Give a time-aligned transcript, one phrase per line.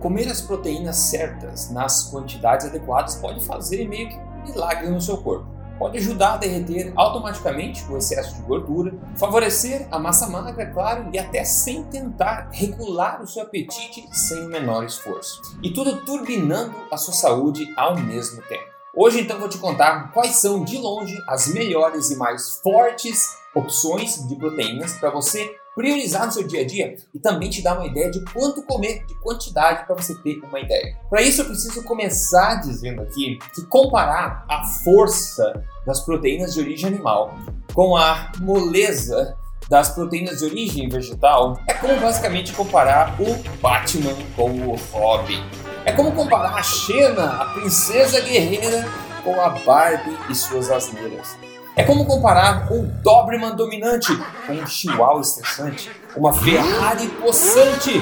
[0.00, 5.18] Comer as proteínas certas nas quantidades adequadas pode fazer meio que um milagre no seu
[5.18, 5.46] corpo.
[5.78, 11.18] Pode ajudar a derreter automaticamente o excesso de gordura, favorecer a massa magra, claro, e
[11.18, 15.40] até sem tentar regular o seu apetite sem o menor esforço.
[15.62, 18.69] E tudo turbinando a sua saúde ao mesmo tempo.
[18.94, 24.26] Hoje então vou te contar quais são de longe as melhores e mais fortes opções
[24.26, 27.86] de proteínas para você priorizar no seu dia a dia e também te dar uma
[27.86, 30.96] ideia de quanto comer, de quantidade para você ter uma ideia.
[31.08, 36.88] Para isso eu preciso começar dizendo aqui que comparar a força das proteínas de origem
[36.88, 37.32] animal
[37.72, 39.36] com a moleza
[39.68, 45.69] das proteínas de origem vegetal é como basicamente comparar o Batman com o Robin.
[45.84, 48.86] É como comparar a Xena, a princesa guerreira,
[49.24, 51.36] com a Barbie e suas asneiras.
[51.74, 54.12] É como comparar um Doberman dominante
[54.46, 57.92] com um Chihuahua estressante, uma Ferrari possante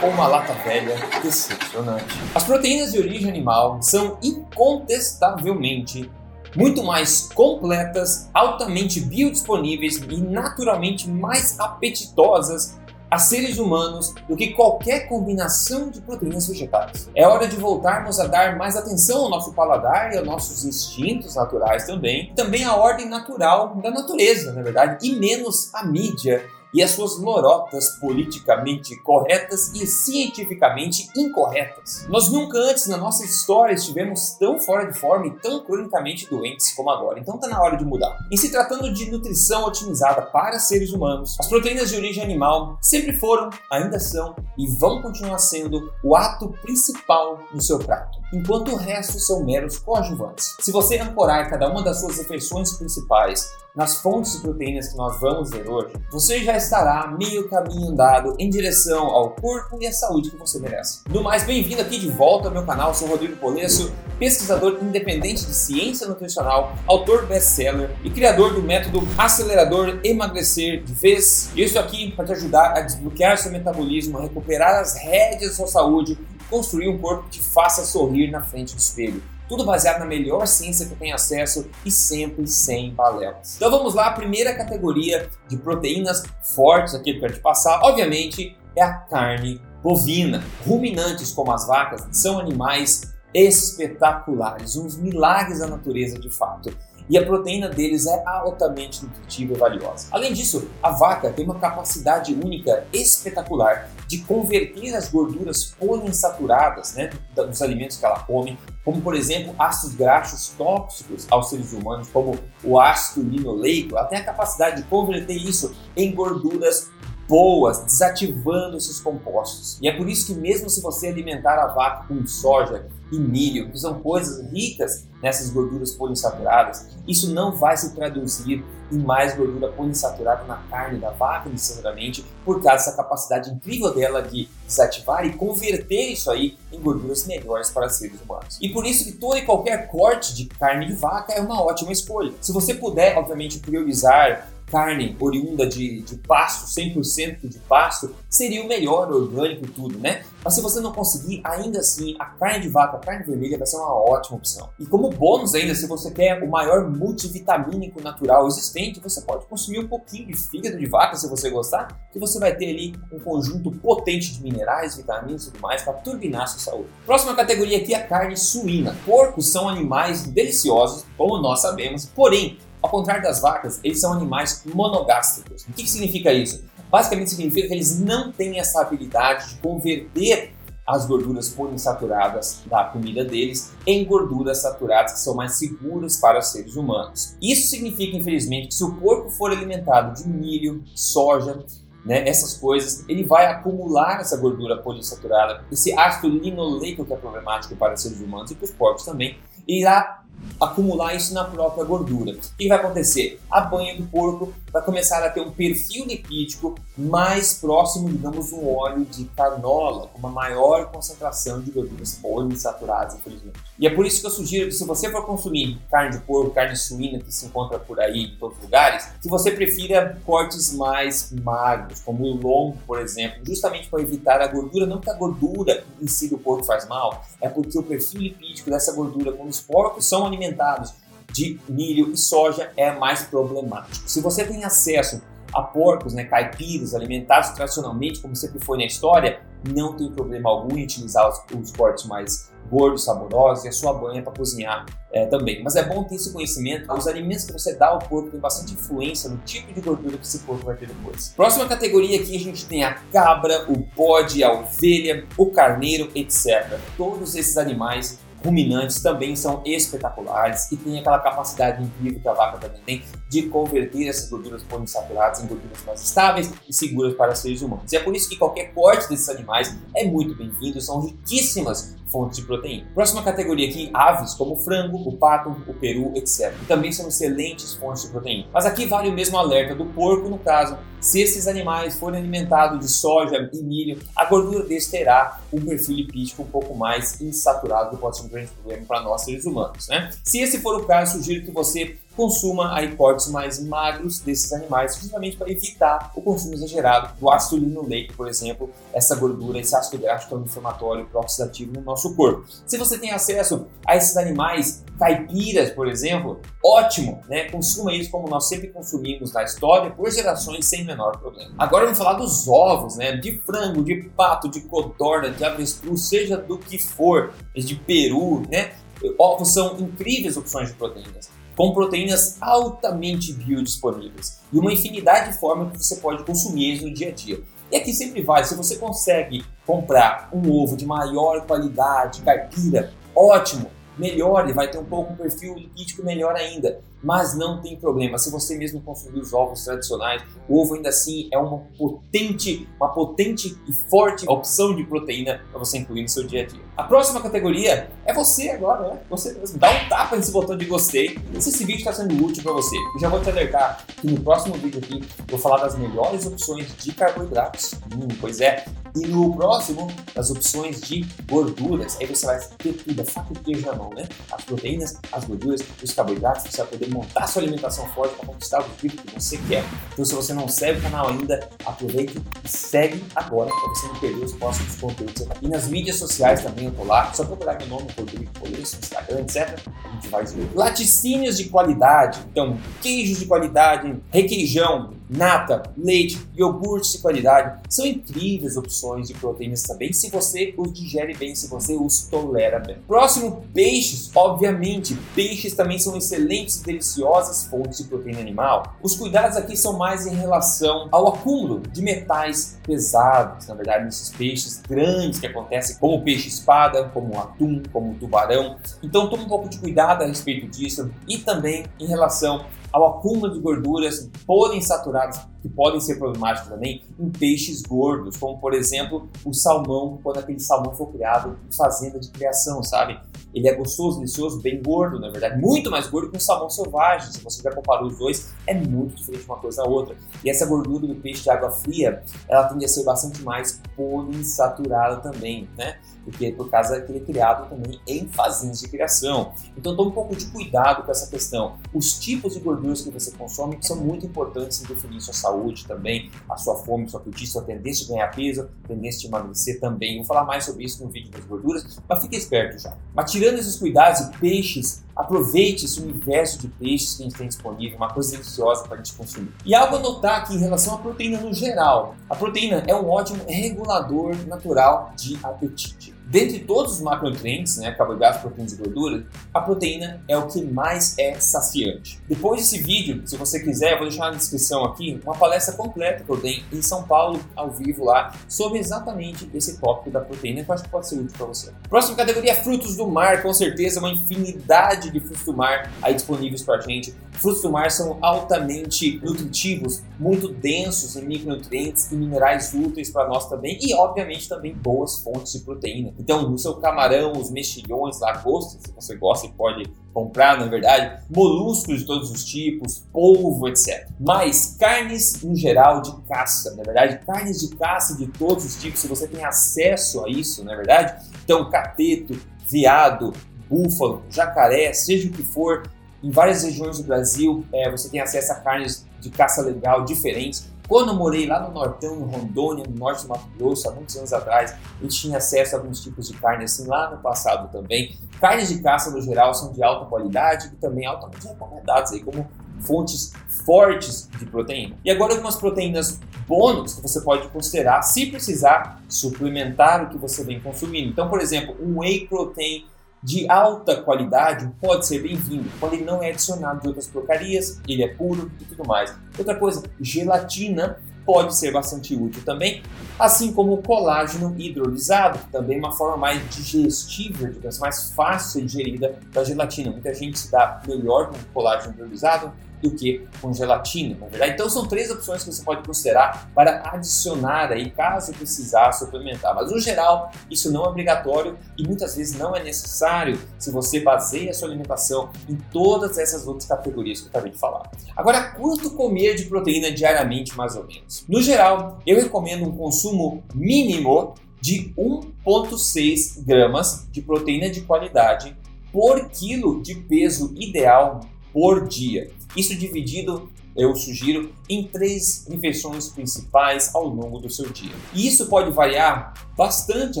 [0.00, 2.04] com uma lata velha decepcionante.
[2.34, 6.10] As proteínas de origem animal são incontestavelmente
[6.54, 12.76] muito mais completas, altamente biodisponíveis e naturalmente mais apetitosas
[13.14, 17.08] a seres humanos do que qualquer combinação de proteínas vegetais.
[17.14, 21.36] É hora de voltarmos a dar mais atenção ao nosso paladar e aos nossos instintos
[21.36, 26.82] naturais também, também à ordem natural da natureza, na verdade, e menos à mídia e
[26.82, 32.06] as suas lorotas politicamente corretas e cientificamente incorretas.
[32.08, 36.72] Nós nunca antes na nossa história estivemos tão fora de forma e tão cronicamente doentes
[36.74, 38.18] como agora, então está na hora de mudar.
[38.30, 43.12] Em se tratando de nutrição otimizada para seres humanos, as proteínas de origem animal sempre
[43.12, 48.76] foram, ainda são e vão continuar sendo o ato principal no seu prato, enquanto o
[48.76, 50.56] resto são meros coadjuvantes.
[50.60, 55.18] Se você ancorar cada uma das suas refeições principais nas fontes de proteínas que nós
[55.20, 59.92] vamos ver hoje, você já estará meio caminho andado em direção ao corpo e à
[59.92, 61.00] saúde que você merece.
[61.08, 65.52] No mais, bem-vindo aqui de volta ao meu canal, sou Rodrigo Polesso, pesquisador independente de
[65.52, 71.50] ciência nutricional, autor best-seller e criador do método acelerador emagrecer de vez.
[71.56, 75.66] Eu estou aqui para te ajudar a desbloquear seu metabolismo, recuperar as rédeas da sua
[75.66, 76.16] saúde
[76.48, 79.22] construir um corpo que faça sorrir na frente do espelho.
[79.48, 83.56] Tudo baseado na melhor ciência que tenho acesso e sempre sem balelas.
[83.56, 86.22] Então vamos lá, a primeira categoria de proteínas
[86.54, 90.42] fortes aqui que eu quero te passar, obviamente, é a carne bovina.
[90.66, 96.72] Ruminantes como as vacas são animais espetaculares, uns milagres da natureza de fato
[97.08, 100.08] e a proteína deles é altamente nutritiva e valiosa.
[100.10, 107.10] Além disso, a vaca tem uma capacidade única espetacular de converter as gorduras poliinsaturadas né,
[107.34, 112.38] dos alimentos que ela come, como por exemplo ácidos graxos tóxicos aos seres humanos, como
[112.62, 116.90] o ácido linoleico, ela tem a capacidade de converter isso em gorduras
[117.28, 119.78] boas, desativando esses compostos.
[119.80, 123.70] E é por isso que mesmo se você alimentar a vaca com soja e milho,
[123.70, 129.68] que são coisas ricas nessas gorduras poliinsaturadas, isso não vai se traduzir em mais gordura
[129.68, 135.32] poliinsaturada na carne da vaca, necessariamente, por causa dessa capacidade incrível dela de desativar e
[135.32, 138.58] converter isso aí em gorduras melhores para seres humanos.
[138.60, 141.92] E por isso que todo e qualquer corte de carne de vaca é uma ótima
[141.92, 142.32] escolha.
[142.40, 148.66] Se você puder, obviamente, priorizar carne oriunda de, de pasto, 100% de pasto, seria o
[148.66, 150.24] melhor orgânico e tudo, né?
[150.44, 153.68] Mas se você não conseguir, ainda assim, a carne de vaca, a carne vermelha vai
[153.68, 154.68] ser uma ótima opção.
[154.80, 159.78] E como bônus ainda, se você quer o maior multivitamínico natural existente, você pode consumir
[159.78, 163.20] um pouquinho de fígado de vaca, se você gostar, que você vai ter ali um
[163.20, 166.88] conjunto potente de minerais, vitaminas e tudo mais para turbinar sua saúde.
[167.06, 168.96] Próxima categoria aqui é a carne suína.
[169.06, 174.62] Porcos são animais deliciosos, como nós sabemos, porém ao contrário das vacas, eles são animais
[174.66, 175.62] monogástricos.
[175.62, 176.62] O que, que significa isso?
[176.90, 180.52] Basicamente significa que eles não têm essa habilidade de converter
[180.86, 186.52] as gorduras poliinsaturadas da comida deles em gorduras saturadas que são mais seguras para os
[186.52, 187.34] seres humanos.
[187.40, 191.64] Isso significa, infelizmente, que se o porco for alimentado de milho, soja,
[192.04, 197.74] né, essas coisas, ele vai acumular essa gordura poliinsaturada, esse ácido linoleico que é problemático
[197.76, 200.23] para os seres humanos e para os porcos também, irá
[200.60, 202.32] acumular isso na própria gordura.
[202.32, 203.40] O que vai acontecer?
[203.50, 208.68] A banha do porco vai começar a ter um perfil lipídico mais próximo, digamos, do
[208.68, 213.58] óleo de canola, com uma maior concentração de gorduras poliinsaturadas, infelizmente.
[213.84, 216.52] E é por isso que eu sugiro que se você for consumir carne de porco,
[216.52, 220.72] carne suína que se encontra por aí em todos os lugares, que você prefira cortes
[220.72, 225.12] mais magros, como o lombo, por exemplo, justamente para evitar a gordura, não que a
[225.12, 229.50] gordura em si do porco faz mal, é porque o perfil lipídico dessa gordura, quando
[229.50, 230.94] os porcos são alimentados
[231.30, 234.08] de milho e soja, é mais problemático.
[234.08, 235.20] Se você tem acesso
[235.54, 239.40] a porcos, né, caipiras, alimentados tradicionalmente, como sempre foi na história,
[239.72, 243.92] não tem problema algum em utilizar os, os cortes mais gordos, saborosos e a sua
[243.92, 245.62] banha para cozinhar é, também.
[245.62, 246.92] Mas é bom ter esse conhecimento.
[246.92, 250.26] Os alimentos que você dá ao corpo têm bastante influência no tipo de gordura que
[250.26, 251.32] esse corpo vai ter depois.
[251.36, 256.78] Próxima categoria aqui a gente tem a cabra, o bode, a ovelha, o carneiro, etc.
[256.96, 262.58] Todos esses animais ruminantes também são espetaculares e têm aquela capacidade incrível que a vaca
[262.58, 267.62] também tem de converter essas gorduras poliinsaturadas em gorduras mais estáveis e seguras para seres
[267.62, 267.90] humanos.
[267.90, 272.38] E é por isso que qualquer corte desses animais é muito bem-vindo, são riquíssimas fontes
[272.38, 272.86] de proteína.
[272.94, 276.54] Próxima categoria aqui, aves, como o frango, o pato, o peru, etc.
[276.68, 278.46] Também são excelentes fontes de proteína.
[278.54, 282.78] Mas aqui vale o mesmo alerta do porco, no caso, se esses animais forem alimentados
[282.78, 287.90] de soja e milho, a gordura deles terá um perfil lipídico um pouco mais insaturado,
[287.90, 289.88] que pode ser um grande problema para nós seres humanos.
[289.88, 290.10] Né?
[290.22, 294.96] Se esse for o caso, sugiro que você consuma aí cortes mais magros desses animais,
[294.96, 300.02] justamente para evitar o consumo exagerado do ácido linoleico, por exemplo, essa gordura, esse ácido
[300.02, 302.44] graxo tão inflamatório oxidativo no nosso corpo.
[302.66, 307.50] Se você tem acesso a esses animais caipiras, por exemplo, ótimo, né?
[307.50, 311.52] Consuma eles como nós sempre consumimos na história por gerações sem menor problema.
[311.58, 313.16] Agora vamos falar dos ovos, né?
[313.16, 318.72] De frango, de pato, de codorna, de avestruz, seja do que for, de peru, né?
[319.18, 325.72] Ovos são incríveis opções de proteínas com proteínas altamente biodisponíveis e uma infinidade de formas
[325.72, 327.40] que você pode consumir eles no dia a dia.
[327.70, 333.70] E aqui sempre vale, se você consegue comprar um ovo de maior qualidade, caipira, ótimo,
[333.98, 336.80] melhor, ele vai ter um pouco um perfil lipídico melhor ainda.
[337.02, 341.28] Mas não tem problema, se você mesmo consumir os ovos tradicionais, o ovo ainda assim
[341.30, 346.26] é uma potente, uma potente e forte opção de proteína para você incluir no seu
[346.26, 346.62] dia a dia.
[346.76, 349.00] A próxima categoria é você agora, né?
[349.10, 349.58] Você mesmo.
[349.58, 352.76] Dá um tapa nesse botão de gostei se esse vídeo está sendo útil para você.
[352.94, 356.74] Eu já vou te alertar que no próximo vídeo aqui vou falar das melhores opções
[356.78, 357.74] de carboidratos.
[357.94, 358.64] Hum, pois é,
[358.94, 361.96] e no próximo, as opções de gorduras.
[362.00, 364.06] Aí você vai ter tudo, a faca e queijo na mão, né?
[364.30, 366.44] As proteínas, as gorduras, os carboidratos.
[366.44, 369.64] Você vai poder montar sua alimentação forte para conquistar o objetivo que você quer.
[369.92, 373.96] Então, se você não segue o canal ainda, aproveite e segue agora para você não
[373.96, 375.26] perder os próximos conteúdos.
[375.42, 377.12] E nas mídias sociais também eu tô lá.
[377.12, 379.58] Só procurar meu nome, Rodrigo Coleço, Instagram, etc.
[379.84, 380.48] A gente vai ver.
[380.54, 382.20] Laticínios de qualidade.
[382.30, 387.60] Então, queijos de qualidade, requeijão, nata, leite, iogurte de qualidade.
[387.68, 392.58] São incríveis opções de proteínas também, se você os digere bem, se você os tolera
[392.58, 392.76] bem.
[392.86, 394.10] Próximo, peixes.
[394.14, 398.76] Obviamente, peixes também são excelentes e deliciosas fontes de proteína animal.
[398.82, 404.10] Os cuidados aqui são mais em relação ao acúmulo de metais pesados, na verdade, nesses
[404.10, 408.56] peixes grandes que acontecem, como o peixe-espada, como o atum, como o tubarão.
[408.82, 413.32] Então, tome um pouco de cuidado a respeito disso e também em relação ao acúmulo
[413.32, 419.34] de gorduras poliinsaturadas, que podem ser problemáticos também em peixes gordos, como por exemplo o
[419.34, 422.98] salmão, quando aquele salmão for criado em fazenda de criação, sabe?
[423.34, 427.12] Ele é gostoso, delicioso, bem gordo, na verdade, muito mais gordo que um salmão selvagem.
[427.12, 429.96] Se você já comparou os dois, é muito diferente uma coisa da outra.
[430.24, 434.98] E essa gordura do peixe de água fria, ela tende a ser bastante mais poliinsaturada
[434.98, 435.78] também, né?
[436.04, 439.32] Porque por causa que ele é criado também em fazendas de criação.
[439.56, 441.56] Então tome um pouco de cuidado com essa questão.
[441.72, 445.33] Os tipos de gorduras que você consome são muito importantes em definir sua saúde
[445.66, 449.96] também, a sua fome, sua apetite, sua tendência de ganhar peso, tendência de emagrecer também.
[449.96, 452.76] Vou falar mais sobre isso no vídeo das gorduras, mas fique esperto já.
[452.94, 457.28] Mas tirando esses cuidados e peixes, aproveite esse universo de peixes que a gente tem
[457.28, 459.32] disponível, uma coisa deliciosa para a gente consumir.
[459.44, 461.94] E algo a notar aqui em relação à proteína no geral.
[462.08, 465.94] A proteína é um ótimo regulador natural de apetite.
[466.06, 470.98] Dentre todos os macronutrientes, né, carboidratos, proteínas e gorduras, a proteína é o que mais
[470.98, 471.98] é saciante.
[472.06, 476.04] Depois desse vídeo, se você quiser, eu vou deixar na descrição aqui uma palestra completa
[476.04, 480.44] que eu dei em São Paulo, ao vivo lá, sobre exatamente esse tópico da proteína,
[480.44, 481.50] que eu acho que pode ser útil para você.
[481.70, 485.94] Próxima categoria é frutos do mar, com certeza uma infinidade de frutos do mar aí
[485.94, 486.94] disponíveis para a gente.
[487.12, 493.28] Frutos do mar são altamente nutritivos, muito densos em micronutrientes e minerais úteis para nós
[493.28, 495.94] também, e obviamente também boas fontes de proteína.
[495.98, 501.78] Então, no seu camarão, os mexilhões, lagostas, se você gosta, pode comprar, na verdade, moluscos
[501.78, 503.88] de todos os tipos, polvo, etc.
[504.00, 508.80] Mas carnes em geral de caça, na verdade, carnes de caça de todos os tipos,
[508.80, 512.18] se você tem acesso a isso, na verdade, então cateto,
[512.50, 513.12] veado,
[513.48, 515.62] búfalo, jacaré, seja o que for,
[516.02, 520.52] em várias regiões do Brasil é, você tem acesso a carnes de caça legal diferentes.
[520.68, 523.96] Quando eu morei lá no Nortão, em Rondônia, no norte do Mato Grosso, há muitos
[523.96, 527.98] anos atrás, eu tinha acesso a alguns tipos de carne assim lá no passado também.
[528.20, 532.26] Carnes de caça, no geral, são de alta qualidade e também altamente recomendadas, aí, como
[532.60, 533.12] fontes
[533.44, 534.76] fortes de proteína.
[534.84, 540.24] E agora algumas proteínas bônus que você pode considerar se precisar suplementar o que você
[540.24, 540.90] vem consumindo.
[540.90, 542.66] Então, por exemplo, um whey protein
[543.04, 547.82] de alta qualidade pode ser bem-vindo, quando ele não é adicionado de outras porcarias, ele
[547.82, 548.94] é puro e tudo mais.
[549.18, 552.62] Outra coisa, gelatina pode ser bastante útil também,
[552.98, 558.46] assim como o colágeno hidrolisado, também é uma forma mais digestível, digamos, mais fácil de
[558.46, 559.70] digerida da gelatina.
[559.70, 562.32] Muita gente se dá melhor com colágeno hidrolisado,
[562.64, 564.32] do que com gelatina, na verdade.
[564.32, 569.34] Então são três opções que você pode considerar para adicionar aí caso precisar suplementar.
[569.34, 573.80] Mas no geral, isso não é obrigatório e muitas vezes não é necessário se você
[573.80, 577.70] baseia a sua alimentação em todas essas outras categorias que eu acabei de falar.
[577.94, 581.04] Agora, quanto comer de proteína diariamente, mais ou menos?
[581.06, 588.34] No geral, eu recomendo um consumo mínimo de 1,6 gramas de proteína de qualidade
[588.72, 591.00] por quilo de peso ideal
[591.32, 592.10] por dia.
[592.36, 597.74] Isso dividido eu sugiro, em três refeições principais ao longo do seu dia.
[597.94, 600.00] E isso pode variar bastante,